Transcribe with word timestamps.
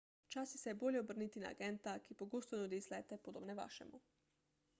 včasih 0.27 0.61
se 0.61 0.69
je 0.69 0.77
bolje 0.83 1.01
obrniti 1.01 1.43
na 1.43 1.51
agenta 1.57 1.93
ki 2.07 2.17
pogosto 2.23 2.63
nudi 2.63 2.81
izlete 2.85 3.21
podobne 3.29 3.59
vašemu 3.65 4.03